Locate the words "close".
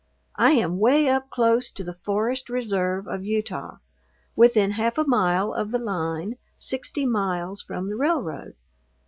1.29-1.69